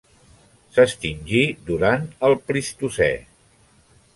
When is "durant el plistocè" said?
1.67-3.11